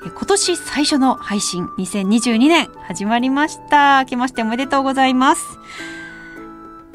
[0.00, 3.98] 今年最初の配信2022年始まりました。
[4.04, 5.58] 明けましておめでとうございます。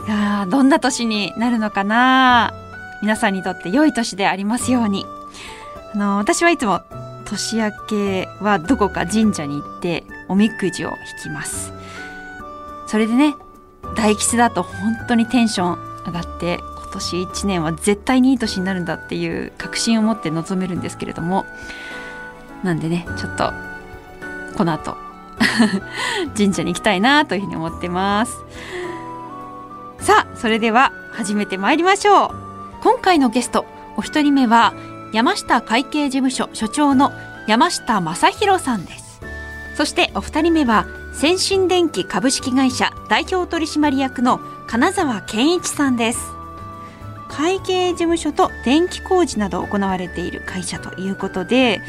[0.07, 2.53] いやどんな年になるのかな。
[3.01, 5.05] 皆さんにとって良い年でありますように。
[5.93, 6.81] あの私はいつも
[7.25, 11.73] 年明けはどこか神社に行っておみくじを引きます。
[12.87, 13.35] それでね
[13.95, 21.45] 大吉だと本当にテンション上がって今年1年は絶対にいい年になるんだっていう確信を持って臨めるんですけれども
[22.63, 23.51] なんでねちょっと
[24.57, 24.95] この後
[26.37, 28.43] 神社に行きたいなというふうに思ってます。
[29.99, 32.29] さあそれでは始めてまいりましょう。
[32.81, 34.73] 今回のゲストお一人目は
[35.13, 37.11] 山下会計事務所所長の
[37.47, 39.21] 山下正弘さんです。
[39.75, 46.19] そしてお二人目は先進電機株式会社代表取締役の金沢健一さんです。
[47.29, 51.81] 会計事務所と電気工事など行われている会社ということで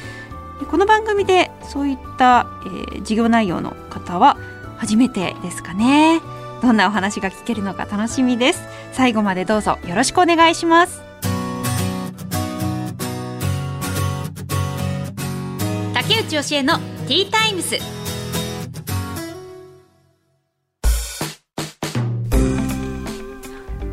[0.70, 4.38] この番組でそういった、えー、事業内容の方は
[4.78, 6.20] 初めてですかね。
[6.62, 8.62] どんなお話が聞けるのか楽しみです。
[8.92, 11.02] 最後までどうぞよろしくお願いします。
[15.94, 17.78] 竹内義恵のティータイムス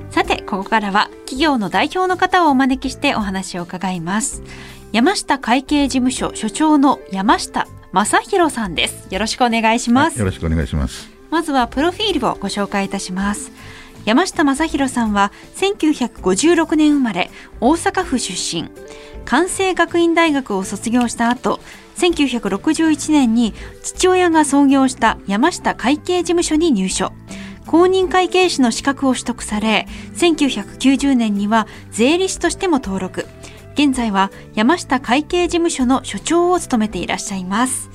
[0.09, 4.43] さてここからは企業の代表の方をお招きしてお話を伺います。
[4.91, 9.07] 山下会計事務所所長の山下正弘さんです。
[9.09, 11.09] よろしくお願いします、はい、よろしくお願いします。
[11.29, 13.53] まずはプロフィールをご紹介いたします。
[14.03, 18.69] 山下正弘さんは1956年生まれ大阪府出身。
[19.23, 21.61] 関西学院大学を卒業した後
[21.95, 27.13] 1961年に父親が創業した山下会計事務所に入所。
[27.65, 33.25] 公認会計士の資格を取得され1990年には税理士としても登録
[33.73, 37.89] 現在は山下会計事務所の所長を務めていらっしゃいます。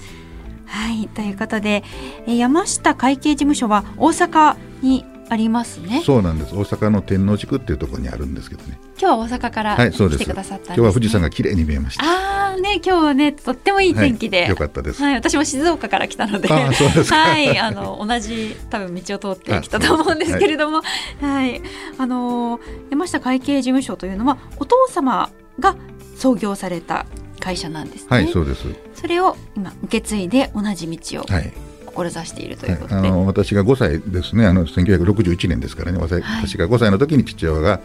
[0.67, 1.85] はい、ということで
[2.27, 6.03] 山下会計事務所は大阪にありますね。
[6.05, 6.55] そうなんです。
[6.55, 8.79] 大阪の天王地区っていうところにあるんですけどね。
[8.99, 12.05] 今日は大阪から来てくださったねはい、今日は富士山が綺麗に見えました。
[12.05, 15.03] ああね、今日はねとってもいい天気で、はい、よかったです。
[15.03, 20.83] はい、私も静岡から来たので、あそうですはい、あの同じ多分道を通ってきたと思うんですけれども、
[21.21, 21.63] はい、はい、
[21.99, 22.61] あの
[22.91, 25.77] 山下会計事務所というのはお父様が
[26.17, 27.07] 創業された
[27.41, 28.09] 会社なんですね。
[28.11, 28.65] はいそうです。
[28.95, 31.53] それを今受け継いで同じ道を、はい。
[31.97, 34.47] 志しているということで、はい、あの私が5歳ですね。
[34.47, 37.81] あの1961年ですからね、私が5歳の時に父親が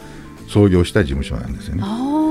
[0.50, 1.84] 創業した事務所なんですよね。
[1.86, 2.22] あ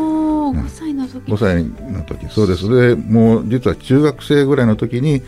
[0.52, 2.68] 5歳の時5歳の時そうです。
[2.68, 5.22] でもう実は中学生ぐらいの時に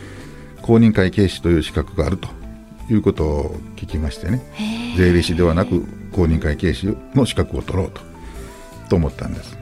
[0.61, 2.29] 公認会計士という資格があると
[2.89, 4.43] いうことを聞きましてね。
[4.95, 5.81] 税理士ではなく
[6.11, 8.01] 公認会計士の資格を取ろうと
[8.89, 9.57] と思ったんです。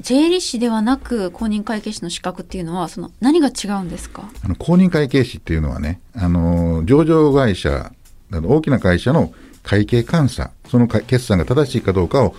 [0.00, 4.28] 税理士ではなく公認会計士の資格っていうのはその何が違うんですか？
[4.44, 7.92] あの公認会計士っていうのはねあの上場会社
[8.30, 9.32] 大きな会社の
[9.62, 12.34] 会計監査その決算が正しいかどうかを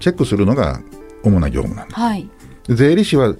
[0.00, 0.80] チェックするのが
[1.22, 2.28] 主な業務なんです、はい、
[2.68, 3.34] 税理士は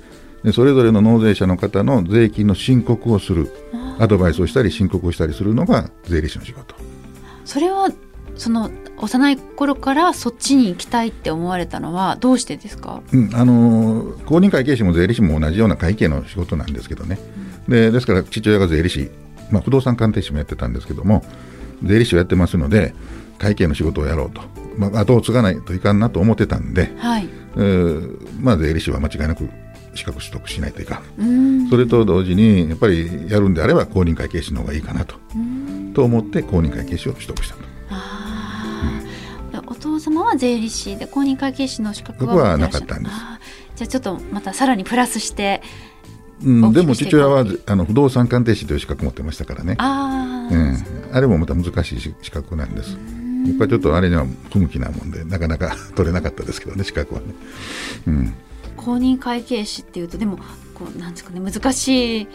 [0.52, 3.50] それぞれの納税者の方の税金の申告をする
[3.98, 6.76] アドバイスをしたり申告をしたりするのが税理士の仕事。
[7.44, 7.88] それは
[8.38, 17.18] その幼い頃からそっちに行きたいって思われたのはどうしてですか、うん、あの公認会計士も税理士も同じような会計の仕事なんですけどね、
[17.66, 19.10] うん、でですから父親が税理士、
[19.50, 21.24] まあ、不動産鑑定士もやってたんですけども
[21.82, 22.94] 税理士をやってますので
[23.38, 24.40] 会計の仕事をやろうと、
[24.76, 27.28] まあ、後を継がないといかんなと思ってたんで、はい。
[27.56, 29.48] えーまあ、税理士は間違いなく
[29.94, 31.68] 資格取得しないといかん。
[31.70, 35.14] それと同時にやっぱりやるんであれば公認会計士の方がいいかなと。
[35.94, 37.77] と思って公認会計士を取得したと。
[40.08, 43.16] 様は税理士で公認会計士の資格はなかったんです。
[43.76, 45.62] じゃあちょっとまたさらにプラスして
[46.44, 49.74] うん、でも父親はあの不動産鑑定士という資格持ってましたからね。
[49.78, 52.96] あ,、うん、あれもまた難しい資格なんです。
[53.46, 57.26] 僕はちょっとあれには不向きなもんでなかなか取れなかったですけどね資格はね、
[58.06, 58.34] うん、
[58.76, 60.38] 公認会計士っていうとでも
[60.74, 62.28] こうなんですかね難しい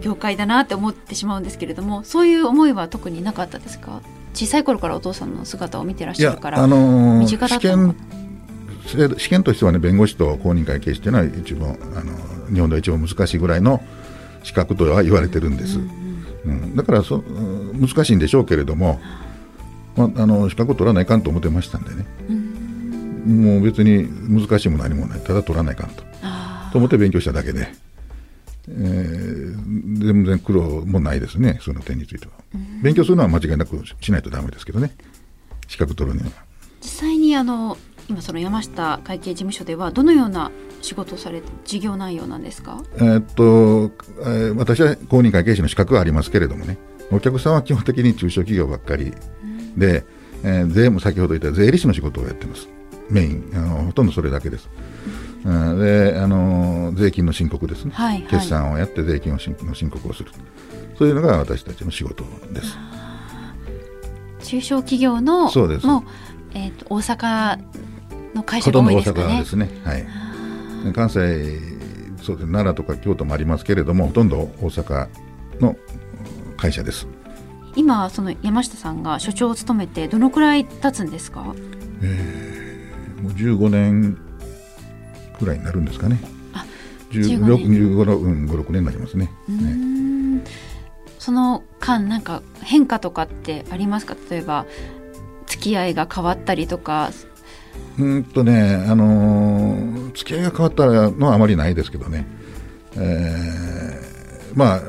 [0.00, 4.02] 業界だなって思ってしまうんですけれどもそういう思いは特になかったですか？
[4.36, 7.94] 小さい頃からお父さんの姿を見てらっしゃるからあの身近だったの
[9.18, 13.82] 試験としてはね弁護士と公認会計士というのは一番あの日本では一番難しいぐらいの
[14.44, 15.90] 資格とは言われてるんです、うん、
[16.44, 19.00] うん、だからそ難しいんでしょうけれども、
[19.96, 22.06] まあ、あの資格を取らないかんと思ってましたんでね、
[23.26, 25.20] もう別に難しいも何もない。
[25.20, 26.04] ただ取らないかんと。
[26.72, 27.68] と思って勉強しただけで、
[28.68, 32.32] えー、全然苦労もないですねその点については、
[32.82, 34.96] 勉強するのは間違いなくしないとダメですけどね。
[35.68, 36.30] 資格取るには。
[36.80, 37.76] 実際にあの
[38.08, 42.82] 今その山下会計事務所ではどのような仕事をされて事業内容なんですか？
[42.96, 43.90] えー、っと、
[44.20, 46.78] えー、私は公認会計士の資格はありますけれどもね。
[47.10, 49.12] お客さんは基本的に中小企業ばっかり。
[49.76, 50.04] で、
[50.42, 52.68] えー、税も先ほど言った税理士の仕事をやってます。
[53.10, 53.50] メイン。
[53.54, 54.68] あのほとんどそれだけです、
[55.44, 59.54] うん、であの税金の申告ですね、はいはい、決算をやって税金の申
[59.90, 60.30] 告をする
[60.98, 62.76] そういうのが私たちの仕事です。
[64.44, 65.86] 中小企業のそうです。
[65.86, 66.02] もう、
[66.54, 67.58] えーと、大阪
[68.34, 69.26] の会社が多いですかね。
[69.26, 69.68] 大阪ですね。
[69.84, 70.92] はい。
[70.92, 71.76] 関西
[72.26, 75.08] そうです奈良とか京都もありますけれどもほとんど大阪
[75.60, 75.76] の
[76.56, 77.06] 会社です。
[77.76, 81.54] 今その山下さんが所長を務めてどのくらい経つんですか、
[82.02, 84.18] えー、もう15年
[85.38, 86.18] くらいになるんですかね。
[86.54, 86.64] あ
[87.10, 89.30] 15うん56年になりますね。
[89.48, 90.05] ね
[91.26, 94.14] その間なんか変化とかってありますか？
[94.30, 94.64] 例えば
[95.48, 97.10] 付き合いが変わったりとか。
[97.98, 102.26] うんとねあのー、付き合いが変わったのはあまりないですけどね、
[102.94, 104.80] えー、まあ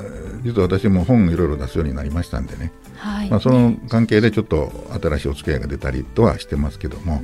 [0.44, 7.24] 実は私も本いろいろ出すようになりましたんでね、はい、まあ、その関係でちょっと新しいお付き合いが出たりとはしてますけども、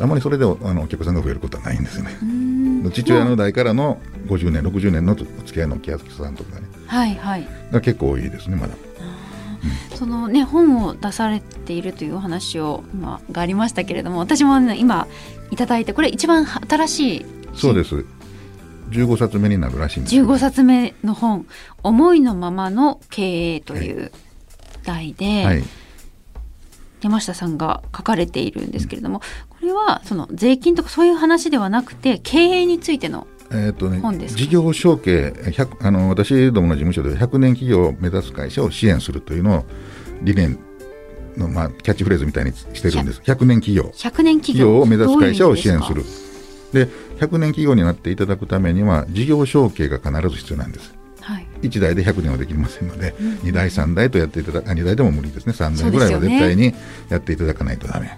[0.00, 2.16] あまりそれであのお客さんが増えることはないんですよね。
[2.88, 8.74] 父親の代からの50年60年のお付き合いの木屋さんとかね、はいはい、が結構多いですねまだ。
[9.94, 15.06] そのね本を出されているというお話を今がありましたけれども私も、ね、今
[15.50, 18.04] いただいてこれ一番新しいそうです。
[18.90, 21.46] 15冊目になるらしいんです15冊目の本
[21.84, 24.10] 「思いのままの経営」という
[24.84, 25.62] 題で、はい、
[27.00, 35.34] 山下さんが書かれているんですけれども、これはその税金とかそういう話ではなくて経営についてのえーとね、事業承継
[35.80, 39.64] あの私どもの事務所では100年企業を目指す会社を支援するというのを
[40.22, 40.56] 理念
[41.36, 43.20] の、まあ、キャッチフレーズみたいにしてるんです。
[43.22, 43.90] 100年企業。
[43.96, 44.80] 100年企業。
[44.80, 46.04] を目指す会社を支援する。
[46.72, 46.86] で
[47.18, 50.94] 100年企業になっていただくためには事業承継が必ず必要なんです。
[51.20, 56.74] はい、1代で100年はできませんので、うん、2代、3代とやっていただく、2代でも無理ですね、3代ぐらいは絶対に
[57.08, 58.10] やっていただかないとだめ、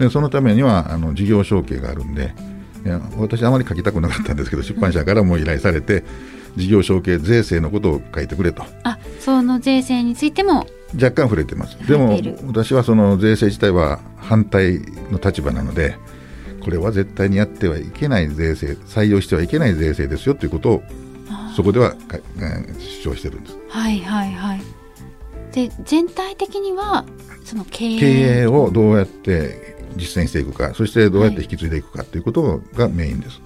[0.00, 2.32] でそのためにはあの事業承継があるんで、
[3.18, 6.02] 私、あまり書きたくなかったんですけど、出版社からも依頼されて、
[6.56, 8.64] 事業承継税制のことを書いてくれと。
[8.82, 11.76] あその税制についても若干触れてます。
[11.86, 14.80] でも私はその税制自体は反対
[15.10, 15.96] の立場なので、
[16.64, 20.82] これは絶対にやってはいけない税制採用してはいけない税制ですよということを
[21.54, 21.94] そこでは
[22.78, 23.58] 主張してるんです。
[23.68, 24.60] はいはいはい、
[25.52, 27.04] で全体的には
[27.44, 28.06] その経営経
[28.42, 33.40] 営をどうやって実践していくかそしてどうやって引き継いでいくかということがメインです。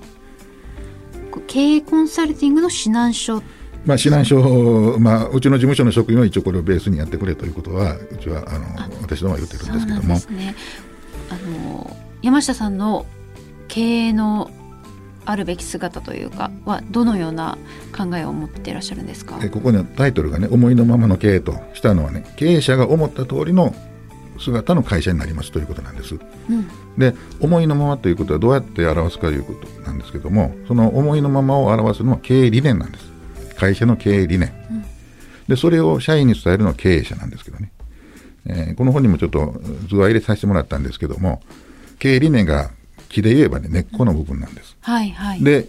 [1.33, 3.43] はい、経営コンサルティングの指南書
[3.87, 8.67] まあ、指南書、まあ、うちの事務所の職員は一応これをベースにやってくれということはうちはあの
[9.03, 10.15] 私どもは言ってるんですけども。
[10.39, 10.55] ね、
[11.29, 13.05] あの山下さんの
[13.69, 14.51] 経営の
[15.27, 17.59] あるべき姿というかはどのような
[17.95, 19.39] 考えを持っていらっしゃるんですか？
[19.51, 23.75] ここにタイトルがね思いのままの経営としたのはね経営者が思った通りの
[24.39, 26.15] 姿の会社になりますということなんです。
[26.15, 26.67] うん、
[26.99, 33.13] で思いのままということはどうやって表すかということなんですけどもその思いのままを表すのは経営理念なんです。
[33.57, 34.85] 会社の経営理念、うん、
[35.49, 37.71] でそれを社員に伝えるのは経営者なんですけどね、
[38.47, 39.55] えー、この本にもちょっと
[39.89, 41.41] 図は入れさせてもらったんですけども
[41.99, 42.71] 経営理念が
[43.09, 44.77] 木で言えばね根っこの部分なんです。
[44.81, 45.69] はいはい、で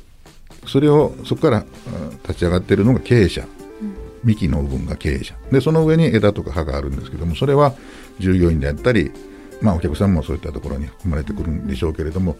[0.68, 1.66] それをそこから
[2.24, 5.36] 立ち上がっているのが経営者、うん、幹の部分が経営者。
[5.52, 7.76] でその上に枝とか葉があるんですけどもそれは
[8.20, 9.12] 従業員であったり、
[9.62, 12.38] まあ、お客さんもそういったところに含まれてくるんでしょうけれども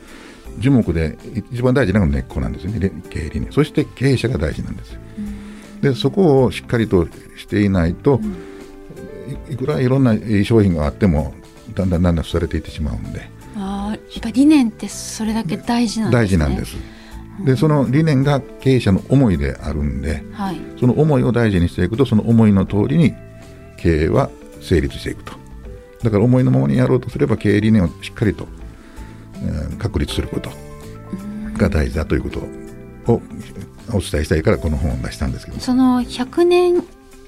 [0.60, 1.18] 樹木で
[1.52, 5.00] 一番大事なのが根っこなんですよね経営理念そして経営者が大事なんですよ。
[5.82, 8.20] でそこをしっかりとしていないと、
[9.50, 11.34] いくらいろんな商品があっても
[11.76, 13.30] だんだんだんだん廃れていってしまうんで。
[13.58, 16.24] あやっぱ理念ってそれだけ大事なんですね。
[16.24, 16.76] 大事なんです。
[17.44, 23.14] でその理念が経営者の思いであるんで、はい、その思いを大事にしていくとその思いの通りに
[23.78, 24.30] 経営は
[24.62, 25.34] 成立していくと
[26.06, 28.48] だから思いのままにやろうとすれば経営理念をしっかりと、
[29.38, 30.52] えー、確立すること
[31.58, 32.40] が大事だということ
[33.12, 33.22] を
[33.90, 35.60] お伝えしたいからこの本を出したんですけど。
[35.60, 36.84] その100年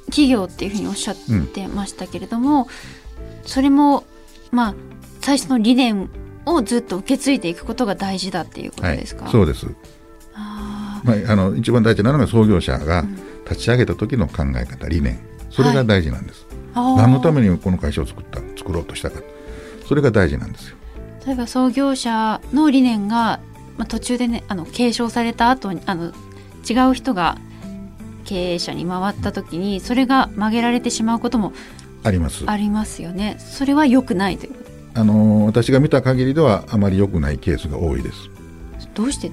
[0.05, 1.15] 企業っていうふうにおっしゃっ
[1.53, 4.03] てましたけれども、うん、それも
[4.51, 4.75] まあ
[5.21, 6.07] 最初の理念
[6.45, 9.65] をずっと受け継いでいくことが大事だっていうことですか、はい、そうです。
[10.35, 13.05] あ、まあ、あの一番大事なのが創業者が
[13.49, 15.19] 立ち上げた時の考え方理念。
[15.49, 16.45] それが大事なんです、
[16.97, 19.21] 何のためにこの会社を作った作ろうとしたか。
[19.87, 20.77] それが大事なんですよ。
[21.25, 23.39] 例えば創業者の理念が、
[23.77, 26.11] まあ、途中でねあの継承された後にあの
[26.69, 27.37] 違う人が
[28.25, 31.53] 経営者に回った時にそれが曲げられてしまうことも
[32.03, 32.43] あります。
[32.47, 33.37] ありますよね。
[33.39, 34.55] それは良くないという
[34.93, 38.29] あの私が見た限りではあまり良くないケースが多いです。
[38.93, 39.31] どうして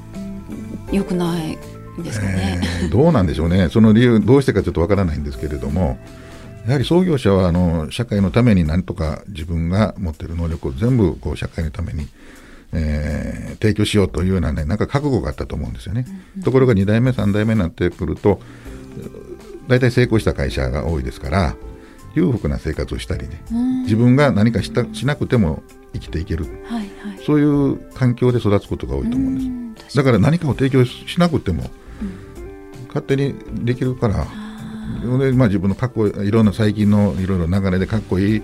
[0.92, 1.58] 良くない
[2.02, 3.68] ですかね、えー、どうなんでしょうね。
[3.70, 5.98] その理由どうしてかちょっとわからないんですけれども
[6.66, 12.08] やはり創業者はあの社会のために何とか自分が持っている能力を全部こう社会のために、
[12.72, 16.22] えー、提供しようというようなねなんか覚悟があったと思うんですよね、うん。
[16.38, 18.40] うん、ところが2代目3代目になってくると
[19.68, 21.56] 大体成功した会社が多いですから
[22.14, 23.42] 裕福な生活をしたりね、
[23.82, 29.96] 自分が何かしたしなくても生きていける、はいはい、そういう環境で育つことが多いと思うんです。
[29.96, 31.64] だから何かを提供しなくても、
[32.86, 34.26] 勝手にできるから
[35.18, 38.42] で、まあ、自分のかっこいろんな最近のいろいろ流れでかっこいい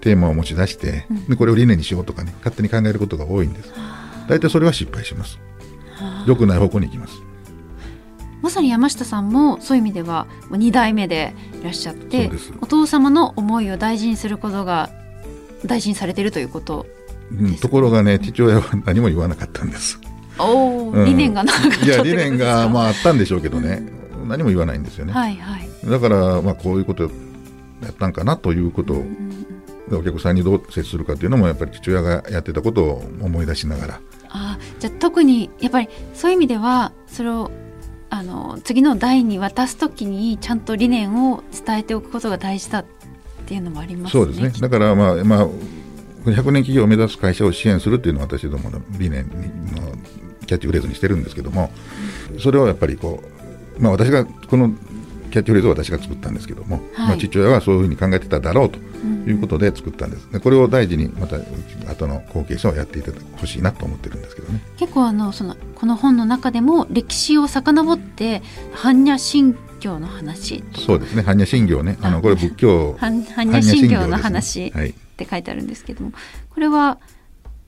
[0.00, 3.72] テーマを持ち出して、でこれを理念にしようとかね勝手に考えることが多いんです。
[4.28, 5.38] 大体それは失敗します。
[6.26, 7.14] 良くない方向に行きます。
[8.42, 14.90] まさに山下さんもそういう意味では2代目でいらっしゃってお父様の思いを大事にすることが
[15.64, 16.86] 大事にされているということ、
[17.30, 19.98] ね、うん、ところがね父親は何も言わなかったんです。
[20.38, 23.95] おうん、理念がなかったいや理念がまああったんでしょうけどね、うん、
[24.26, 25.12] 何も言わないんですよね。
[25.12, 27.08] はいはい、だからまあこういうことや
[27.90, 34.00] ったんかなということを、うん、お客さんにどう接するかというのもやっぱり父親がやってたことを思い出しながら。
[34.28, 37.50] あじゃあ特にやっぱりそういう意味ではそれを
[38.10, 42.84] あの次の代に渡す時にちゃんと理念を伝えておくことが大事だっ
[43.46, 45.48] ていうのもあります、ね、そうですねだからまあまあ
[46.24, 49.32] 100年企業を目指す会社を支援するっていうのは私どもの理念の
[50.46, 51.70] キャッチフレーズにしてるんですけども
[52.40, 53.45] それをやっぱりこう、
[53.78, 54.70] まあ、私がこの
[55.30, 58.78] キャッチフレーズを私が作ったんですけども、はい、まあ、父親はそういうふうに考えてただろうと
[59.28, 61.36] いうことで作ったんです、でこれを大事にまた
[61.90, 64.60] 後の後継者をやっていただほしいなと思ってるんですけどね。
[64.76, 68.42] 結構あのそのこの本の中でも歴史を遡って
[68.74, 71.22] 般若心経の話そうですね。
[71.22, 71.98] 般若心経ね。
[72.00, 74.72] あのこれ仏教 般若心経の話っ
[75.16, 76.98] て書いてあるんですけども、はい、これは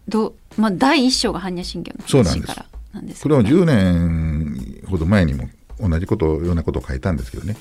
[0.09, 5.49] ど、まあ、第一章が般若心経の話からなんですこれは10年ほど前にも
[5.81, 7.57] 同じこといろんなことを書いたんですけどね。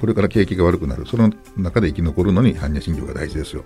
[0.00, 1.06] これから景気が悪くなる。
[1.06, 3.64] その中で生き残るのに般若心経が大事ですよ。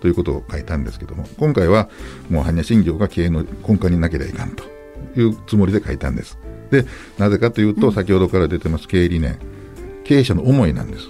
[0.00, 1.88] ということを書いたんですけども今回は
[2.30, 4.62] もう般若心経が経営の根幹になければいかんと
[5.16, 6.38] いうつもりで書いたんです。
[6.70, 6.84] で
[7.18, 9.38] なぜかというと、先ほどから出てます経営理念。
[10.04, 11.04] 経営者の思いなんです、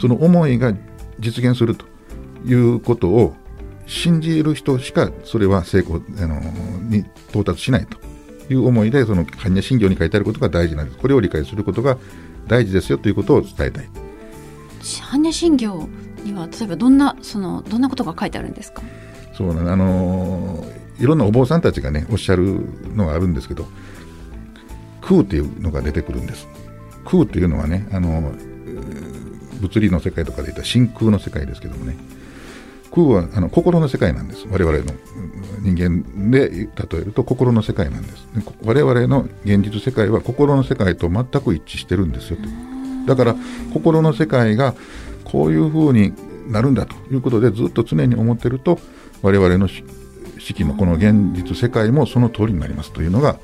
[0.00, 0.74] その思いが
[1.20, 1.86] 実現すると
[2.44, 3.36] いうことを
[3.86, 6.40] 信じる人しかそれは成功あの
[6.88, 7.96] に到達しないと
[8.50, 11.98] いう思いでその般若心経に書いてあることが大事なんですこれを理解することが
[12.46, 13.88] 大事ですよということを伝えたい。
[14.80, 15.88] 般若心経
[16.24, 18.82] には例えばどんなそのどんなことが書いてあるんですか？
[19.34, 20.66] そうなあの
[20.98, 22.60] いろんなお坊さんたちがねおっしゃる
[22.94, 23.66] のがあるんですけど
[25.00, 26.46] 空っていうのが出てくるんです。
[27.04, 28.32] 空っていうのはねあの
[29.60, 31.96] 物理の世界とかで言ったら真空の世界ですけどもね
[32.94, 34.46] 空はあの心の世界なんです。
[34.50, 34.84] 我々の
[35.60, 38.26] 人間で例えると心の世界なんです。
[38.64, 42.38] 我々の現実世界は心の世界と全く一致してるんですよ
[43.06, 43.36] だから
[43.72, 44.74] 心の世界が
[45.24, 46.12] こういうふうに
[46.48, 48.78] なるんだということでずっと常に思ってると
[49.22, 49.68] 我々の
[50.38, 53.38] 式のこの現実世界もその通りになりますというのが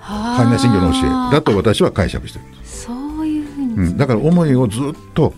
[0.00, 1.32] 般若心経の教え。
[1.32, 2.82] だと私は解釈してるんです。
[2.82, 4.82] そういうふうに、うん、だから思いをずっ
[5.14, 5.32] と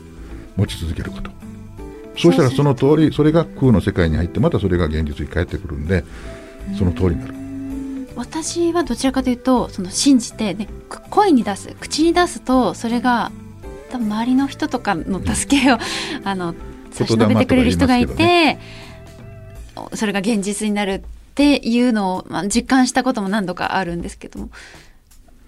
[0.57, 1.31] 持ち続けること
[2.17, 6.05] そうしたらその通りそれが空の世界に入ってまたそれが現実に返ってくるんで
[6.79, 7.35] その通りになる。
[8.17, 10.69] 私はどちらかというとその信じて、ね、
[11.11, 13.31] 声に出す口に出すとそれが
[13.91, 15.81] 多分周りの人とかの助けを、うん、
[16.27, 16.55] あの
[16.93, 18.61] 差し伸べてくれる人がいて、ね、
[19.93, 21.03] それが現実になるっ
[21.35, 24.51] ていうのを、まあ、実感したことも何度かあるんですけども。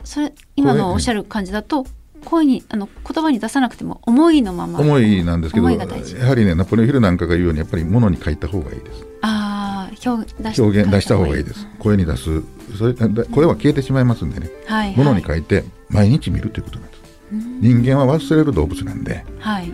[0.05, 1.87] それ今のおっしゃる感じだと
[2.25, 4.81] 声にあの言葉に出さなくても思いのまま。
[4.81, 9.07] 思いなんですけどやはりねナポレオンヒルなんかが言うようにやっぱりものに書いた方がいいです。
[9.23, 11.67] ああ表表現出した方がいいです。
[11.79, 12.43] 声に出す。
[12.77, 16.99] それ声は消えてしまいますんでね、はいはい、ものに書いて毎日見るということなんです。
[17.61, 19.73] 人間は忘れる動物なんで、はい、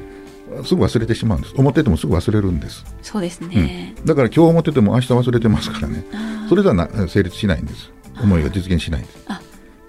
[0.64, 1.54] すぐ忘れてしまうんです。
[1.56, 2.84] 思っててもすぐ忘れるんです。
[3.02, 6.04] そうですね、うん、だから今日思ってても明日忘れてますからね。
[6.48, 7.90] それではな成立しないんです。
[8.22, 9.24] 思いが実現しないんです。
[9.28, 9.40] あ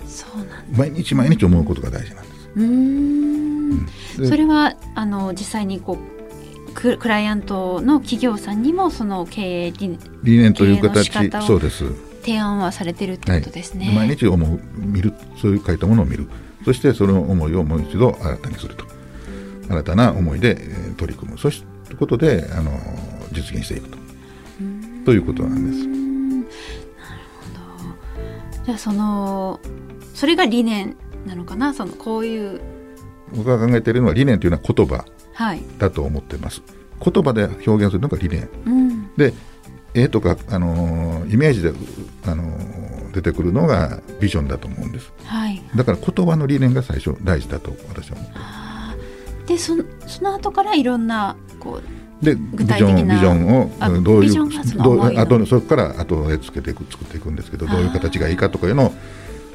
[0.07, 2.24] そうなん毎日毎日思うことが大事なんです
[2.55, 3.87] うん。
[4.25, 5.97] それはあの実際にこ
[6.67, 11.11] うククライアントの企業さんにもその経営理理念という形
[11.45, 11.85] そうです。
[12.21, 16.27] 提案はされてるってことですね、はい、毎日思う見るそういう書いたものを見る。
[16.63, 18.85] そしてその思いをもう一度新たにすると。
[19.69, 21.37] 新たな思いで、えー取り組む。
[21.37, 21.55] そうい
[21.91, 22.71] うことであの
[23.31, 23.97] 実現していくと。
[25.05, 25.95] ということなんです。
[28.65, 29.59] じゃあその
[30.15, 31.73] それが理念なのかな？
[31.73, 32.61] そのこういう。
[33.33, 35.03] 僕が考えているのは理念というのは言葉
[35.33, 36.61] はい、だと思っています。
[37.03, 38.47] 言葉で表現するのが理念。
[38.65, 39.33] うん、で
[39.93, 41.73] 絵とか、あのーイメージで、
[42.25, 45.13] あのー出てくるのがビジョンだと思うんです。
[45.23, 45.61] はい。
[45.75, 54.33] だから言葉の理念が最初大事だと私は思ってでそのその後からいろんなこうで具ビジョ体的なンビジョンをどういう
[54.83, 58.93] どうあとそこから後でつけていく作っていくんですけどどういう形がいいかとかいうのを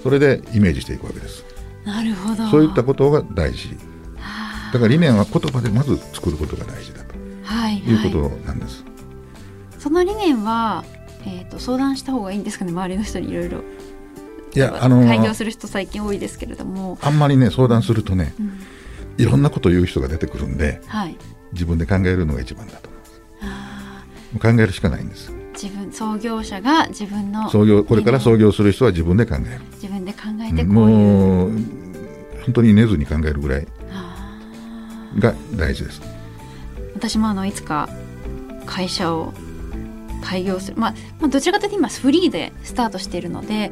[0.02, 1.44] それでイメージしていくわけです
[1.90, 2.48] なるほど。
[2.48, 3.76] そういったことが大事。
[4.16, 7.14] はだから理念は言葉でまず作ることが大事だと。
[7.44, 7.94] はいい。
[8.08, 8.84] うこはとなんです、
[9.78, 10.84] い、その理念は、
[11.24, 12.72] えー、と相談した方がいいんですかね？
[12.72, 13.58] 周りの人にいろいろ。
[14.54, 18.60] いやあのー開業する人最近多いですけれども、あんまりね相談するとねうん。
[19.18, 21.16] いろんなことを言う人が出てくるんではい。
[21.52, 22.98] 自分で考えるのが一番だと思
[23.42, 24.04] あ
[24.36, 25.30] う考えるしかないんです。
[25.32, 29.60] ー自分創業者が自分の創業これから創業業する人は自分で考える。
[29.74, 31.50] 自分で考えてこういう、もう
[32.44, 34.40] 本当に寝ずに考えるぐらいあ
[35.18, 36.00] が大事です。
[36.00, 36.04] ー
[36.94, 37.88] 私もあのいつか
[38.66, 39.32] 会社を
[40.22, 43.70] 開業する、まあ、まあどちらかというと今フリーでスタートしているので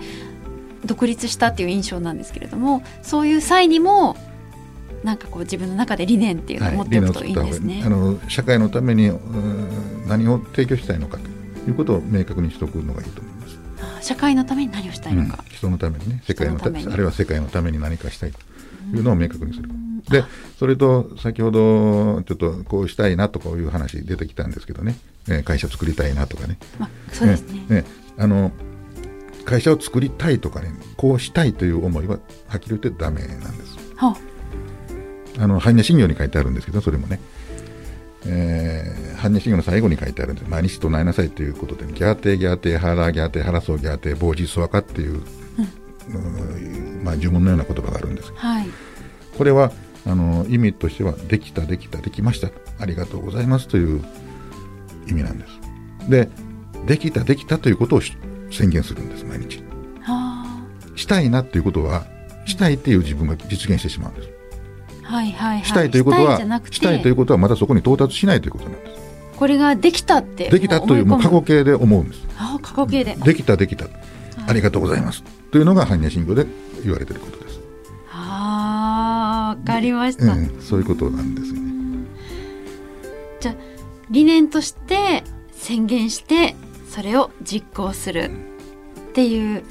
[0.85, 4.17] 独立したっていう印象なんですけれどもそういう際にも
[5.05, 7.83] なんかこう自分の中で理念っていうのを持っておくといいんですね。
[7.85, 11.38] あの社会のためにうん何を提供したいのかと
[11.69, 13.59] いうことを明確にしておくのがいいと思います。
[14.01, 15.55] 社会のために何をしたいのか、うん。
[15.55, 16.23] 人のためにね。
[16.25, 16.93] 世界のために。
[16.93, 18.39] あるいは世界のために何かしたいと
[18.97, 19.69] いうのを明確にする。
[20.09, 20.25] で
[20.59, 24.97] それと先ほどちょっとこうしたいなとかいう話出てきたんですけどね、
[25.29, 26.59] えー会社作りたいなとかね。
[26.79, 27.65] まあ、そうですね。
[27.69, 27.85] ね。
[28.17, 28.53] あの
[29.45, 33.77] 会社を作りたいとかねこうしたいという思いははっきり言ってダメなんです。
[33.97, 34.17] は
[35.39, 37.21] あの般若心経に書いてあるんですけどそれもね、
[38.27, 45.23] えー、般若心経の最後に書いてあるんです毎日唱えなさいということで、ギャーテーギャーテーハラギャーテーハラソーギャーテーボージスワカっていう、
[46.09, 48.67] うんまあ、呪文のような言葉があるんですはい。
[49.37, 49.73] これは
[50.07, 54.03] あの意味としてはできたできたできましたありがとうございますという
[55.07, 56.29] 意味なんですで
[56.87, 58.01] できたできたということを
[58.51, 59.63] 宣言するんです毎日
[60.97, 62.07] したいなということは
[62.47, 64.38] したいっていう自分が実現してしまうんです。
[65.09, 66.39] したいということは
[66.71, 69.01] したいということはまだそこに到達しないということなんです。
[69.37, 70.51] これができたって。
[70.51, 72.27] できたというもう過去形で思うんです。
[72.37, 73.17] ああ、過去形で。
[73.17, 73.87] できたできた。
[74.47, 75.23] ありがとうございます。
[75.51, 76.47] というのが般若心経で
[76.83, 77.61] 言われていることです、
[78.13, 80.33] ああ、わかりました。
[80.33, 81.61] うん、そういうことなんですよね。
[83.41, 83.55] じゃあ
[84.11, 86.55] 理念として宣言して
[86.89, 88.31] それを実行する
[89.19, 89.65] っていう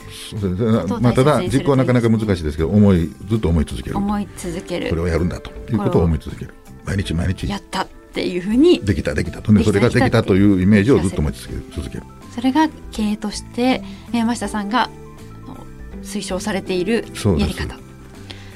[0.99, 3.97] まあ、ただ実行はなかなか難しいですけど思いずっと思い続ける。
[3.97, 4.89] 思い続ける。
[4.89, 6.53] これをやるんだということを思い続ける。
[6.83, 7.47] 毎日毎日。
[7.47, 9.41] やったっていうふうにできたできた。
[9.41, 11.47] とねそれができたというイメージをずっと思い続
[11.89, 12.03] ける。
[12.35, 13.81] それが経営として
[14.11, 14.89] 山下さんが
[16.03, 17.05] 推奨されている
[17.37, 17.77] やり方。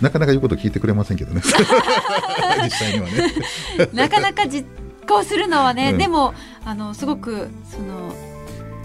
[0.01, 1.41] なかなか言うこと聞いてくれませんけどね。
[2.63, 3.31] 実際にはね。
[3.93, 4.65] なかなか実
[5.07, 5.97] 行するのはね、うん。
[5.97, 6.33] でも
[6.65, 8.13] あのすごくその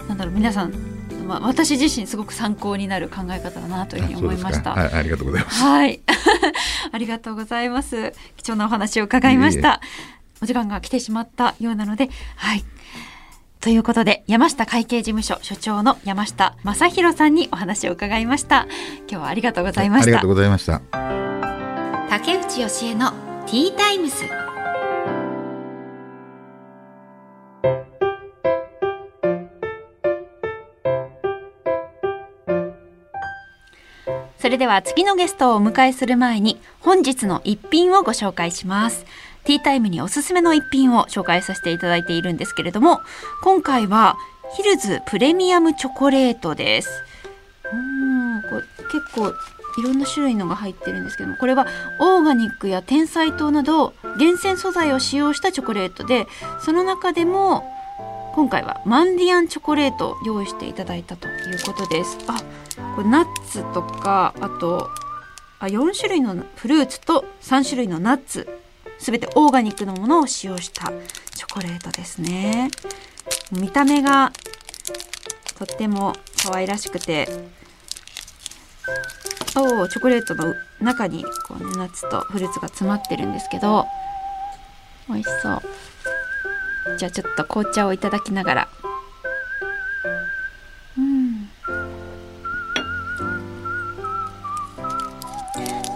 [0.08, 0.95] なんだろう皆さん、
[1.26, 4.74] まあ、私自身すごく参考になる考え方だなというふうに思いました。
[4.74, 6.00] はい、ありがとうございますはい。
[6.92, 8.12] ありがとうございます。
[8.36, 9.80] 貴重なお話を伺いました。
[10.42, 12.64] お時間が来てしまったようなので、はい。
[13.60, 18.66] ということで、山下会計事務所所長の山下正弘さんにお話を伺いました。
[19.10, 20.28] 今日はありがとうございましたありがとう。
[20.28, 20.80] ございました
[22.08, 23.10] 竹内義恵の
[23.46, 24.45] ティータイムス。
[34.46, 39.04] それでは次のゲストをお迎えする前に本日の一品をご紹介します。
[39.42, 43.00] ティータイムにおすすめの一品を紹介させていただいているんですけれども、
[43.42, 44.16] 今回は
[44.56, 46.88] ヒルズプレミアムチョコレートです。
[47.72, 49.34] うんこれ結構
[49.80, 51.66] いろんな種類のが入ってるんですけどもこれは
[51.98, 56.28] オーガニックや天才糖など厳選素材を使用したチョコレートで
[56.60, 57.64] その中でも
[58.36, 62.18] 今回はマンディアンチョコレートを用意していただいたということです。
[62.26, 62.36] あ
[62.94, 64.90] これナッツとかあと
[65.58, 68.46] あ4種類のフルーツと3種類のナッツ
[68.98, 70.92] すべてオーガニックのものを使用した
[71.34, 72.70] チョコレートですね。
[73.52, 74.32] 見た目が
[75.58, 76.12] とっても
[76.44, 77.26] 可愛らしくて
[79.56, 83.86] おーチョコレートの中にこう、ね、ナッツとフルーツが詰まってるんですけど
[85.08, 85.62] 美味しそう。
[86.96, 88.68] じゃあちょっと紅茶をいただきながら。
[90.96, 91.50] うん。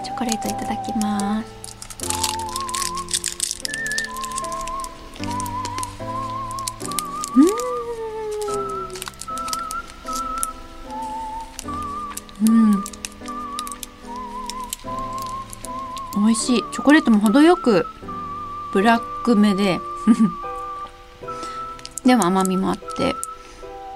[0.05, 1.61] チョコレートいただきます。
[12.45, 12.67] うん。
[12.75, 12.85] うん。
[16.17, 16.65] 美味しい。
[16.73, 17.87] チョコレートも程よく
[18.75, 19.81] ブラックめで。
[22.05, 23.15] でも甘みもあって。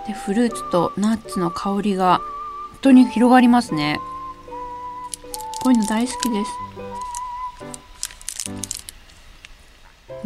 [0.06, 4.00] でフルーツとナッツの香りが本当に広がりますね。
[5.62, 6.50] こういうの大好きです。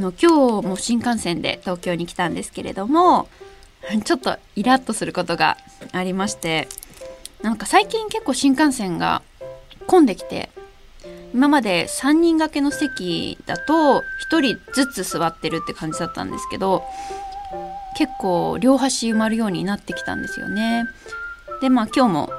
[0.01, 3.29] の今日も新幹線で東京に来たんですけれども
[4.05, 5.57] ちょっとイラッとすることが
[5.93, 6.69] ありまして
[7.43, 9.23] なんか最近結構新幹線が
[9.87, 10.51] 混んできて
[11.35, 16.85] 今まで3人掛けの席だと1人ずつ座ってるって感じだったんですけど
[17.99, 20.85] 結構両端埋まるようになってきたんですよね。
[21.61, 22.31] でまあ今日も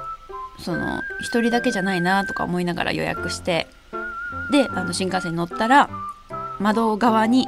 [0.58, 3.66] その1人だけじゃないなとか思いながら予約して
[4.50, 5.90] であの新幹線に乗ったら
[6.60, 7.46] 窓側に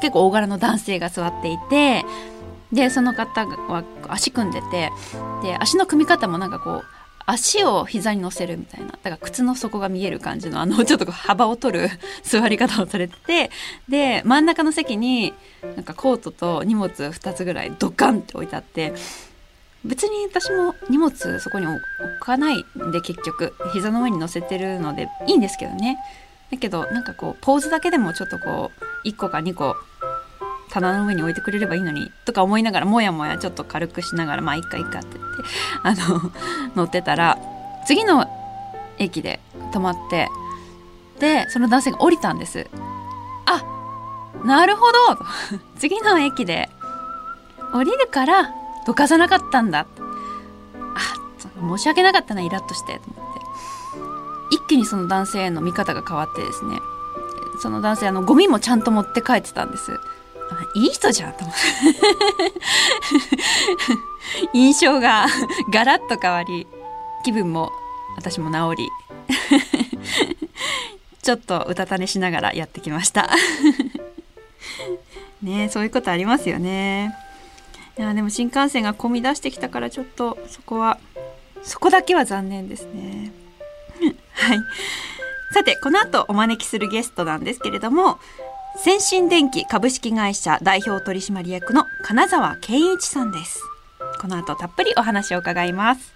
[0.00, 2.06] 結構大柄の男性が座っていて
[2.72, 4.90] でその方は足組んでて
[5.42, 6.84] で足の組み方もなんかこう
[7.30, 8.86] 足を膝に乗せるみたいな。
[8.86, 11.90] だから靴の底が見える感じのあの ちょっと幅を取る
[12.24, 13.50] 座り方をされてて
[13.88, 15.34] で真ん中の席に
[15.76, 18.94] なんかコートと荷物2つぐらいドカンって置いてあって
[19.84, 21.78] 別に私も荷物そこに置
[22.20, 23.54] かないんで結局。
[23.74, 25.98] 膝の上に乗せてるのでいいんですけどね。
[26.50, 28.70] だけどなんかこうポーズだけでもちょっとこ
[29.04, 29.76] う1個か2個
[30.70, 35.27] 棚の上に置いてくれればいいのにとか思いながらもやもやちょっと軽くしながらまあいっかいっかって。
[35.82, 36.32] あの
[36.76, 37.38] 乗ってたら
[37.86, 38.26] 次の
[38.98, 39.40] 駅で
[39.72, 40.28] 止まって
[41.18, 42.68] でその男性が降りたんです。
[43.46, 43.62] あ
[44.44, 44.98] なるほど。
[45.78, 46.68] 次の駅で
[47.72, 48.50] 降りるから
[48.86, 49.86] どかさなかったんだ。
[50.94, 52.98] あ申し訳なかったなイラッとして。
[52.98, 53.40] と思って。
[54.50, 56.78] 一気にその男性への見方が変わってですね。
[57.60, 59.98] その男性あのゴミもちゃんと持って帰ってたんです。
[60.74, 61.32] いい人じゃん。
[61.32, 61.58] と思って。
[64.52, 65.26] 印象が
[65.72, 66.66] ガラッと変わり
[67.24, 67.72] 気分も
[68.16, 68.88] 私も治り
[71.22, 73.30] ちょっとうたた寝しながらやってきました。
[75.42, 77.14] ねそういうことありますよね。
[77.98, 80.98] いやでも新幹線が混み出してきたからちょっとそこは
[81.62, 83.32] そこだけは残念ですね。
[84.32, 84.58] はい。
[85.52, 88.18] さてこの後お招きするゲストなんですけれども
[88.76, 93.60] 先進電機株式会社代表取締役の金沢健一さんです。
[94.18, 96.12] この後たっぷりお話を伺います。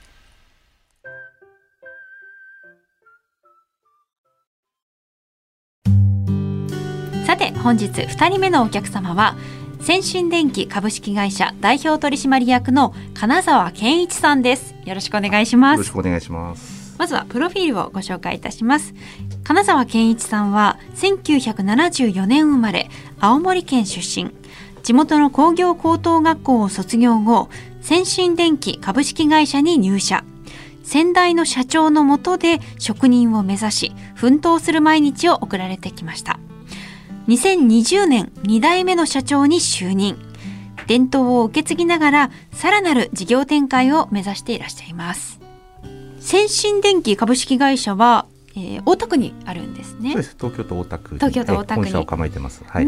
[7.25, 9.37] さて本日2人目のお客様は
[9.81, 14.75] 先進電機株式会社代表取締役の金沢健一さんです。
[14.85, 15.79] よろしくお願いします。
[15.79, 16.95] よろしくお願いします。
[16.99, 18.95] まずはプロフィールをご紹介いたします。
[19.45, 24.31] 金沢健一さんは1974年生まれ青森県出身。
[24.83, 27.49] 地元の工業高等学校を卒業後
[27.83, 30.25] 先進電機株式会社に入社。
[30.85, 36.39] 先代の社長の下で職人を目指し奮闘する毎日を送られてきました。
[37.29, 40.17] 2020年2代目の社長に就任。
[40.87, 45.41] 伝統を受け継ぎながらさらなる事業展開を目指していらっしゃいます。
[46.21, 50.13] 先進電機株式会社は、えー、大田区にあるんですね。
[50.13, 50.37] そうです。
[50.39, 51.87] 東京都大田区東京都大田区に。
[51.87, 52.63] 本社を構えてます。
[52.65, 52.87] はい。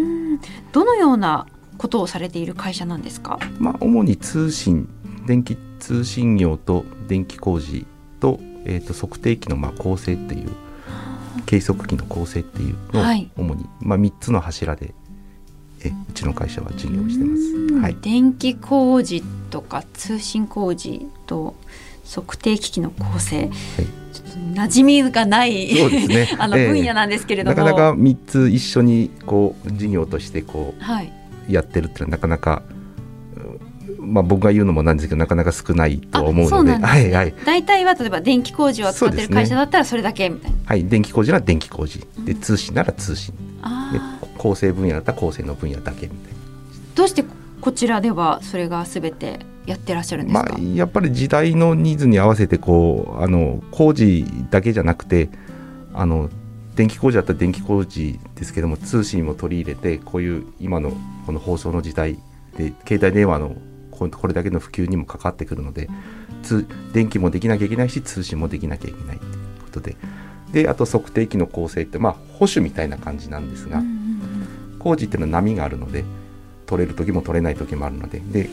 [0.73, 1.47] どのような
[1.79, 3.39] ことをされている会社なんですか？
[3.59, 4.89] まあ主に通信
[5.27, 7.87] 電気通信業と電気工事
[8.21, 10.51] と,、えーと、測定器のまあ構成っていう
[11.47, 13.05] 計測器の構成っていうのを
[13.37, 14.95] 主に、まあ、3つの柱で
[15.85, 21.55] えうちの会社は事業してます、はい、電気工事とか通信工事と
[22.09, 30.83] 測定機器の構成、はい、ちょっと馴染みがないそうです、ね、 あの分野なんですけれども、えー、なかなか3つ一緒にこう事業としてこう
[31.49, 32.63] やってるってのはなかなか
[34.05, 36.73] まあ、僕が言うのもなんですけどなかなか少ないとは思うので。
[36.75, 42.05] はいはい、大体は例えば電気工事を使ってる会社だったらそれだけみたいな、ね、はい電気工事なら電気工事。
[42.25, 43.35] で通信なら通信。
[43.35, 44.01] で
[44.37, 46.39] 構成分野だったら構成の分野だけみたいな。
[46.95, 47.25] どうして
[47.61, 55.31] こちらではそれがすべてやってらっしゃるんですか、まあ、やっぱり時代のニーズに合わせてこうあの工事だけじゃなくて
[55.95, 56.29] あの
[56.75, 60.93] 電気工事だったら電気工事ですけども通信も取り入れてこういう今の
[61.27, 62.19] この放送の時代
[62.57, 63.57] で携帯電話の
[63.91, 65.89] これだけの普及にも関わってくるので
[66.43, 69.33] 通電気もできなきゃいけないし通信もできなきゃいけないという
[69.65, 69.97] ことで。
[70.53, 73.83] であと測定器の構成ってまあ保守みたいな感じなんですが、
[74.79, 76.05] 工事っていうのは波があるので
[76.67, 78.21] 取れる時も取れない時もあるので。
[78.21, 78.49] で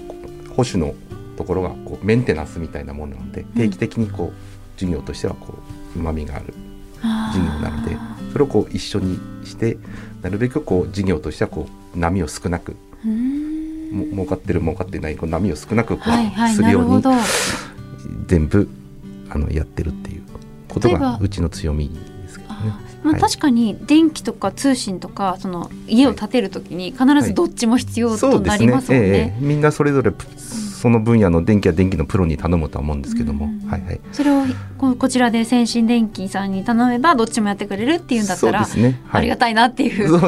[0.56, 0.94] 保守の
[1.38, 5.56] ところがこうメンテナンスみたいなものなので定期的にこう事業としてはこ
[5.96, 6.54] ううまみがある
[7.34, 7.98] 事業なので
[8.32, 9.78] それをこう一緒にして
[10.22, 12.76] なるべくこう事業としてはこう波を少なく
[13.92, 17.04] も儲かってる儲かってないこう波を少なくこう、はいはい、するように
[18.28, 18.70] 全部
[19.30, 20.24] あのやってるっていう
[20.68, 22.60] ことがうちの強みですけどね。
[23.04, 23.22] まあ、はい。
[23.22, 29.08] 確かに電気とか通信とかその家を建てるときに必ずどっちも必要となりますもんね。
[29.08, 29.42] ええ。
[29.42, 30.12] みんなそれぞれ
[30.82, 33.70] その分野の電気や電気のプロに頼むとは思うんですけども、うん。
[33.70, 34.02] はいはい。
[34.12, 34.42] それを
[34.80, 39.22] ここちらで先進電機さんに頼めばどっちもやってくれるっていうんだったら、そうですね、はい。
[39.22, 40.20] ありがたいなっていうそう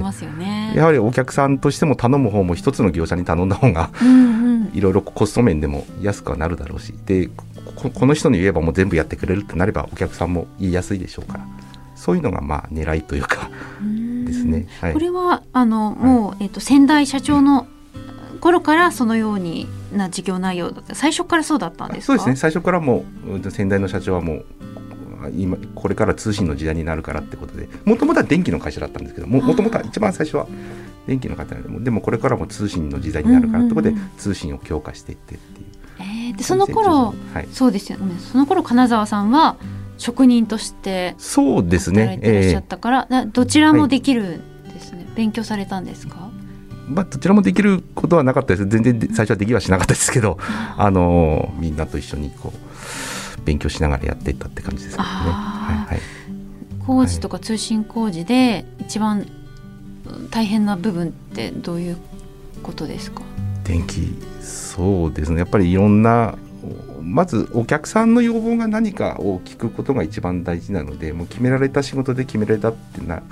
[0.00, 0.72] ますよね。
[0.76, 4.12] やはりお客さんとしても頼む方も一つの業者に頼んだ方がうんう
[4.58, 4.70] ん。
[4.72, 6.94] いろいろコスト面でも安くはなるだろうし。
[7.04, 7.28] で
[7.74, 11.46] ここの人に言えばもう全部やってくれるってなればお客さんも言いやすいでしょうから。
[11.96, 13.50] そういうのがまあ狙いというか。
[13.82, 14.24] うん。
[14.24, 14.68] ですね。
[14.80, 14.92] はい。
[14.92, 17.66] これはあのもう、えっと先代社長の
[18.44, 20.94] 頃からそのようにな事業内容だった。
[20.94, 22.06] 最初からそうだったんですか？
[22.06, 22.36] そうですね。
[22.36, 24.44] 最初からもううん先代の社長はもう
[25.34, 30.46] 今これから通信の時代になるからってことでもともとは電気の会社だったんですけどもともとは一番最初は
[31.06, 35.66] 電気の会社でもでもこれからも通信の時代になるからってことで通信を強化していってっていう。
[36.00, 38.14] えーでその頃はい、そうですよね。
[38.18, 39.56] その頃金沢さんは
[39.96, 42.02] 職人としてそうですね。
[42.02, 46.16] 働いてらっしゃえったから、などちらもできるんですね、勉強されたんですか？
[46.18, 46.23] え
[46.88, 48.68] まあどちらもできることはなかったです。
[48.68, 50.38] 全然で最初はできはしなかったですけど
[50.76, 55.10] あのーみんなと一緒にこう勉強しながらやっていったって感じですけどね。
[55.10, 56.00] はいはい。
[56.86, 59.26] 工事とか通信工事で一番
[60.30, 61.96] 大変な部分ってどういう
[62.62, 63.22] ことですか？
[63.64, 64.14] 電気。
[64.42, 65.38] そうですね。
[65.38, 66.36] やっぱりいろんな
[67.04, 73.22] まずお客さんの要望が何かを聞くことが一番大事なのでもう決められた仕事で決められたってな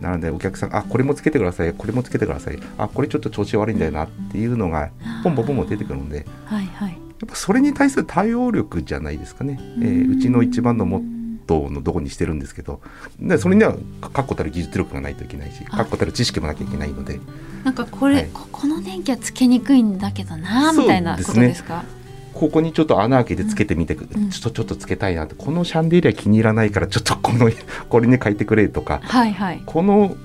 [0.00, 4.90] なのでお客さんあこれもつけてくださいこれもつけてくださいあこれちょっと調子悪いんだよなっていうのが
[5.24, 6.90] ポンポンポンポン出てくるのではいはい。
[6.90, 11.04] やっぱそれに対する対応力じゃないですかね、えーうちの一番のモッ
[11.46, 12.80] トーのどこにしてるんですけど
[13.18, 15.76] でそれには確固たる技術力がないといけないしあ。
[15.78, 17.18] 確固たる知識もなきゃいけないので。
[17.64, 18.28] なんかこれ、はい。
[18.32, 21.84] ここの電気はつけにくいんだけどなみたいなことですか？
[22.38, 23.98] ここにちょっと穴開けてつけてみて、ん。
[23.98, 27.50] ちょっとちょっとつけたいなってこのシャンデリア気に入らないからちょっとこの
[27.88, 29.00] これに変えてくれとか。
[29.02, 29.62] はいはい。
[29.64, 30.16] この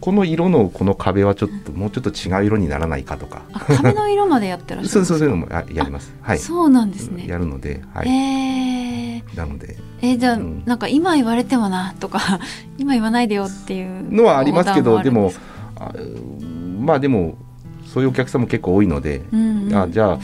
[0.00, 3.42] この色のこの壁はちょっともうちょっと違う色にならないかとか。
[3.52, 5.14] あ壁の色までやってらっしゃそうるんですか？
[5.14, 6.14] そうそういうのもややります。
[6.22, 6.38] はい。
[6.38, 7.26] そうなんですね。
[7.26, 9.36] やるのではい、へー。
[9.36, 10.62] なのでえーじゃあ、うん。
[10.64, 12.38] なんか今言われてもなとか
[12.78, 15.32] 今言わないでよっていうのはありますけどでも
[15.74, 15.92] あ
[16.80, 17.36] まあでも
[17.84, 19.74] そういうお客さんも結構多いので、うんうん。
[19.74, 20.18] あじゃあ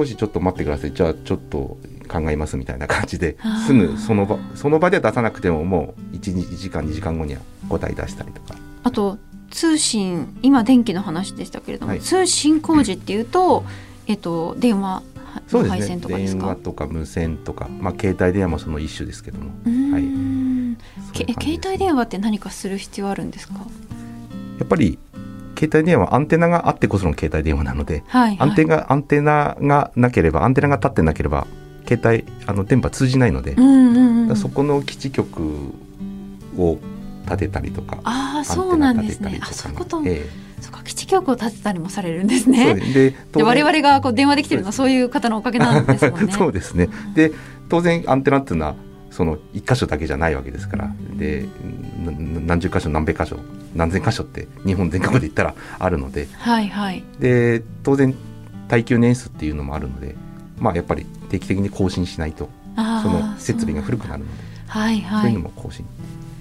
[0.00, 0.92] 少しちょっと待ってください。
[0.92, 3.36] じゃあちょっと考えますみたいな感じで
[3.66, 8.56] すぐその場その場では出さなくてももう 1, 1時間2時間後には答え出したりとか。
[8.82, 9.18] あと
[9.50, 12.00] 通信今電気の話でしたけれども、はい。
[12.00, 13.64] 通信工事っていうと、
[14.06, 15.02] えっと電話
[15.48, 15.78] そうですね。
[15.78, 16.40] の配線とかですか？
[16.40, 19.50] 電話とか無線とか、まあ、携帯電話もその一種ですけども。
[19.92, 20.02] はい。
[20.02, 20.78] ん
[21.12, 23.54] けそういう感じです携帯電話って何かする必要あるんですか？
[24.58, 24.98] やっぱり
[25.58, 31.46] 携帯電話はアンテナがあってこその携帯電話なので、はい、はい、アンテナアンテナがなければアンテナが立ってなければ
[31.86, 34.36] 携帯あの電波通じないので、うんうんうん。
[34.36, 35.72] そこの基地局
[36.56, 36.78] を
[37.28, 39.28] 建てたりとかあそうなんですね。
[39.28, 40.26] あ立てたりとかそういうこと、え
[40.60, 46.32] そうか基地局を建てたりもされるんですえねでで我々がこう電話できてるのはそういう方のおかげなんですもんね。
[46.36, 46.88] そうですね。
[47.14, 47.32] で
[47.68, 48.74] 当然アンテナっていうのは
[49.10, 50.92] その一箇所だけじゃないわけですから。
[51.16, 51.46] で
[52.46, 53.38] 何十箇所何百箇所
[53.74, 56.28] 何千箇所って日本全国で言ったらあるので。
[56.38, 57.04] はいはい。
[57.18, 58.14] で当然
[58.68, 60.14] 耐久年数っていうのもあるので
[60.58, 64.32] まあやっぱり定期的に更新しないとその設備が古くなるので
[64.68, 65.34] はいそうはいい。
[65.34, 65.84] うのも更新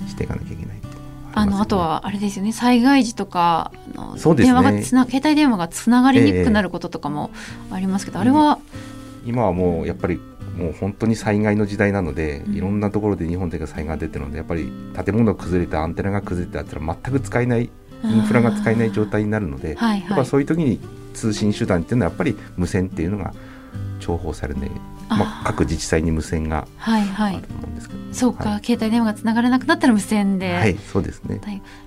[0.07, 0.79] していかなきゃいけない
[1.33, 2.51] あのあとはあれですよね。
[2.51, 7.31] 災害時とかあの電話がつな携帯電話がつながりにくくなることとかも
[7.71, 8.59] ありますけど、あれは、
[9.25, 10.19] 今はもうやっぱり
[10.59, 12.55] もう本当に災害の時代なので、うん。
[12.55, 14.71] いろんなところで日本で災害が出てるのでやっぱり
[15.05, 17.69] 建物が崩れてアンテナが崩れてあったら全く使えない
[18.03, 20.09] インフラが使えない状態になるのではいはい。
[20.09, 20.79] やっぱそういう時に
[21.13, 23.33] 通信手段っていうのはやっぱり無線っていうのが
[23.99, 24.61] 重宝されて、
[25.09, 27.35] まあ、各自治体に無線がはいはい。
[27.35, 28.63] あると思うんですけど、そうか、はい。
[28.63, 31.41] 携帯電話がつながれなくなったら無線で、はいそうですね。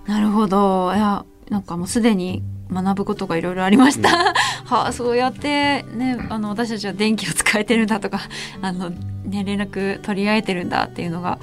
[0.06, 0.92] なるほど。
[0.94, 4.08] いやなんかもうすでに学ぶことがいろいろありました、
[4.64, 8.20] はあそうやってねあの私たちは電気を使えてるんだとか
[8.62, 8.90] あの、
[9.24, 11.38] ね、連絡取り合えてるんだっていうのが。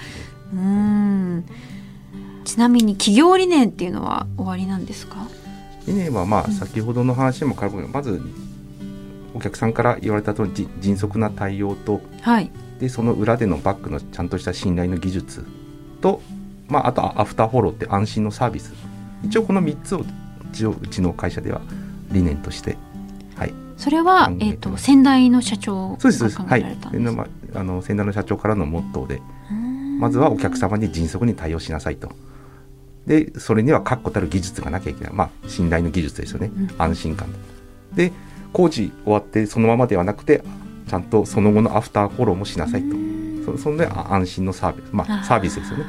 [0.53, 1.45] うーん。
[2.45, 5.27] ちなみに企業理念っていうのは終わりなんですか？
[5.85, 6.49] 理念はまうん。
[6.49, 8.19] あ先ほどの話にも絡むまず
[9.35, 12.49] お客さんから言われた通りじ迅速な対応とはい。
[12.79, 15.45] でその裏でのバックのちゃんとした信頼の技術
[16.01, 16.21] と、
[16.69, 18.73] まあ、あとアフターフォローって安心のサービス
[19.23, 20.05] 一応この3つを
[20.51, 21.62] 一応うちの会社では
[22.12, 22.77] 理念として
[23.36, 23.53] はい。
[23.77, 26.41] それは考、えー、と先代の社長がそうです。
[26.41, 26.63] はい。
[26.63, 29.21] ああの先代の社長からのモットーで
[29.99, 32.12] まずはお客様に迅速に対応しなさいと。
[33.08, 35.13] でそれには確固たる技術がなきゃいけない。
[35.13, 36.69] まあ信頼の技術ですよね、うん。
[36.77, 37.29] 安心感。
[37.93, 38.12] で
[38.51, 40.43] 工事終わってそのままではなくて
[40.88, 42.95] ちゃんとその後のアフターフォローもしなさいと。
[43.45, 44.89] そそんであ安心のサービス。
[44.91, 45.86] まあサービスですよね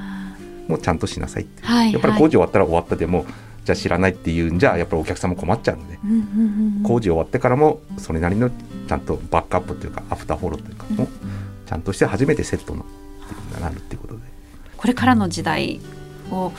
[0.69, 1.65] もうちゃんとしなさいって。
[1.65, 3.27] はいやっぱり工事終わったら終わったでも、
[3.65, 11.09] じゃあ知らないっていうんじゃやっぱりお客さんも困っちゃうので、うんうんうん工事終わってからもそれなりのちゃんとバックアップというかアフターフォローというかも
[11.67, 12.85] ちゃんとして初めてセットの
[13.61, 14.21] なるっていうことで。
[14.77, 15.81] これからの時代
[16.31, 16.53] を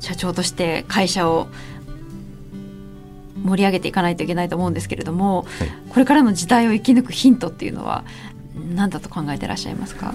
[0.00, 1.48] 社長として会社を
[3.44, 5.68] 盛り上げていかないといけないと思うんですけれども、はい。
[5.90, 8.04] これからの時代を生き抜くヒントっていうのは
[8.74, 10.14] 何だと考えてらっしゃいますか？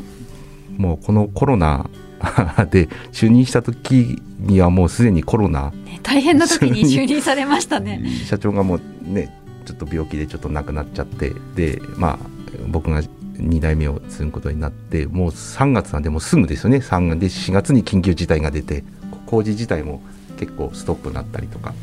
[0.77, 1.88] もうこのコロナ
[2.69, 5.71] で就任した時にはもうすでにコロナ。
[5.86, 8.03] ね大変な時に 就任されましたね。
[8.25, 9.29] 社長がもうね
[9.65, 12.19] ちょっと病気でちょっと亡くなっちゃってでまあ
[12.67, 13.01] 僕が
[13.38, 16.77] 2代目を継ぐことになってもう3月なんでもうすぐですよね。
[16.77, 18.84] 3月で4月に緊急事態が出て
[19.25, 20.01] 工事自体も
[20.38, 21.73] 結構ストップになったりとか。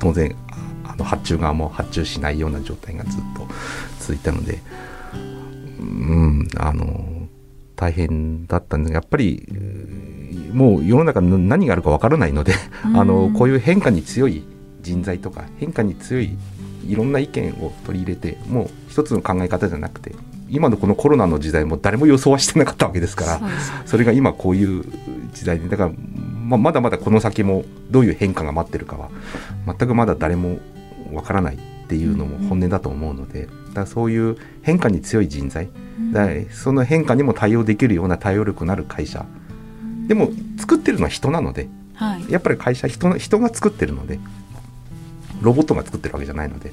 [0.00, 0.34] 当然
[0.84, 3.46] ああの発注側も発注しないような状態がずっと
[4.00, 4.58] 続いたので
[5.80, 7.04] うんあの
[7.78, 9.46] 大変だったんですがやっぱり
[10.52, 14.42] もう世の中の何があるかわからないのであのこういう変化に強い
[14.80, 16.36] 人材とか変化に強い
[16.84, 20.12] いろんな意見を取り入れてもう一つの考え方じゃなくて
[20.48, 23.40] 今のこのコロナの時代も誰も予想はしてなかったわけですから
[23.86, 24.84] それが今こういう
[25.32, 29.10] 時代でだから、まあ、まだまだこの先もどういう変化が待ってるかは
[29.66, 30.58] 全くまだ誰も
[31.12, 33.48] わからないっていうのも本音だと思うので
[33.80, 35.68] だそういう変化に強い人材。
[36.12, 39.26] だその変化にも対応できるような対応力のある会社。
[40.06, 44.20] でも作ってるのは人なのではい、やっぱり会社人の人が作ってるので
[45.42, 46.72] ロボットが作ってるわけじゃないので。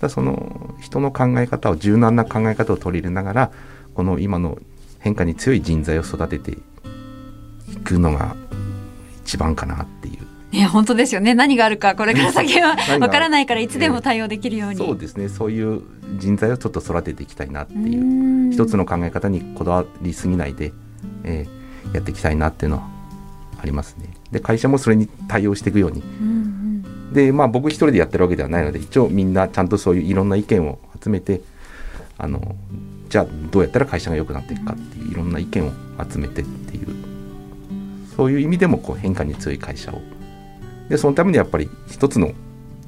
[0.00, 3.50] だその人の考え方を柔軟な考え方を取り入れながら
[3.94, 4.58] この今の
[4.98, 6.56] 変化に強い人材を育ててい
[7.84, 8.36] くのが
[9.24, 10.25] 一番かなっていう
[10.56, 11.34] ね本当ですよね。
[11.34, 14.76] 何があるかこれから先は わからないからいつでも対応できるように。
[14.76, 15.28] そうですね。
[15.28, 15.82] そういう
[16.18, 20.72] 人材をちょっと育てていきたいなってういう一つの考え方にこだわりすぎないで、
[21.24, 21.56] えー
[21.92, 22.88] やっていきたいなっていうのは
[23.60, 24.08] ありますね。
[24.30, 26.02] で会社もそれに対応していくように。
[26.02, 26.30] うんう
[27.10, 27.12] ん。
[27.12, 31.40] でまあ僕一人でやってるわけではないので一応みんなちゃんとそういういろんな意見を集めて
[32.18, 32.56] あの
[33.08, 35.70] じゃあどうやったら会社が良くなっていくかっていういろんな意見を
[36.10, 36.88] 集めてっていう
[38.16, 40.00] そういう意味でもこう変化に強い会社を
[40.88, 42.32] でそのためにやっぱり一つの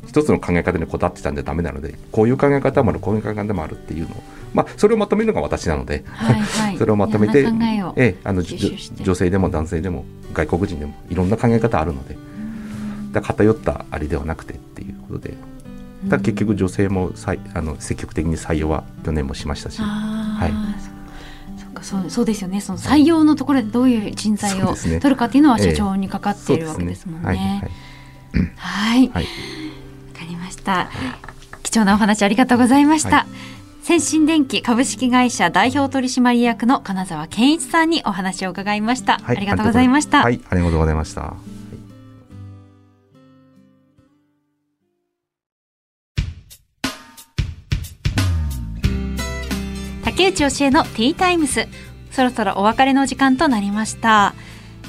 [0.06, 4.22] 一つの考え方にこだわってたんじゃダメなのでこういう考え方もあるこういう考え方もあるっていうのを
[4.54, 7.46] まあそれをまとめるのが私なので、はいはい、 それをまとめて
[7.96, 12.16] えあの女性でも男性でも外国人でもいろんな考え方あるので
[13.12, 15.34] だ偏ったあれではなくてっていうことで。
[16.06, 20.52] だ結局女性もさいあの積極的に採用は去年もしましたし、はい。
[21.58, 22.60] そそうかそうそうですよね。
[22.60, 25.70] その採用のところでどういう人材を取るかっていうのはええ。
[25.72, 27.68] 社長にかかっているわけですもんね。
[28.56, 30.90] はいわはいかりました。
[31.62, 33.18] 貴重なお話ありがとうございました。
[33.18, 33.26] は
[33.82, 39.18] 先進電機株式会社代表取締役の金沢健一さんにお話を伺いました。
[39.18, 40.22] はいありがとうございました。
[40.22, 41.34] はい、ありがとうございました。
[50.04, 51.68] 竹内教えのティータイムス
[52.10, 54.34] そろそろお別れの時間となりました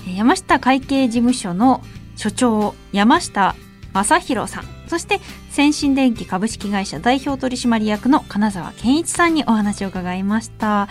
[0.07, 1.83] えー山下会計事務所の
[2.19, 3.55] 所長山下
[3.93, 4.65] 正弘さん。
[4.87, 10.89] そして先進電機株式会社代表取締役の金沢健一さんにお話を伺いました。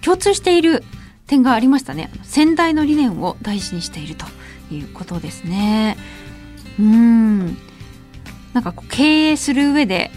[0.00, 0.82] 共通している
[1.28, 2.10] 点がありましたね。
[2.24, 4.26] 先代の理念を大事にしていると
[4.74, 5.96] いうことですね。
[6.80, 7.56] うん。
[8.52, 10.10] なんかこう経営する上で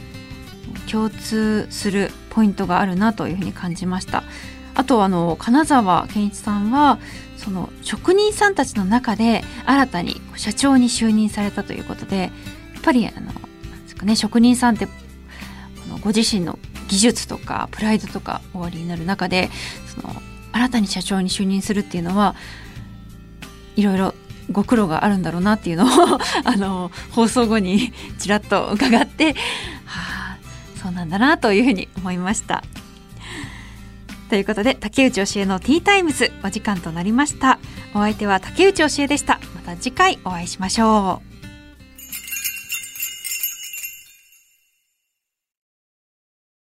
[0.91, 4.23] 共通するポイントがあるなというふうに感じました。
[4.73, 6.97] あとあの金沢健一さんは
[7.43, 12.27] その職人さんたちの中で新たに社長に就任されたということでや
[12.79, 13.33] っぱりあので
[13.87, 14.87] すかね職人さんって
[15.85, 19.49] あのご自身の技術とかプライドとかおありになる中で
[19.87, 20.13] その
[20.51, 22.35] 新たに社長に就任するっていうのは
[23.75, 24.13] いろいろ
[24.51, 25.87] ご苦労があるんだろうなっていうのを
[26.43, 29.33] あの放送後にちらっと伺って
[29.85, 30.37] はあ
[30.81, 32.63] そうなんだなというふうに思いました。
[34.33, 37.59] ということで竹内教えのティータイムズお時間となりました。
[37.93, 39.39] お相手は竹内教えでした。
[39.53, 41.32] また次回お会いしましょう。